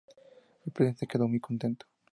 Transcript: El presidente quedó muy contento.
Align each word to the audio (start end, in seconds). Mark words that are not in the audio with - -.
El 0.65 0.71
presidente 0.71 1.05
quedó 1.05 1.27
muy 1.27 1.39
contento. 1.39 1.85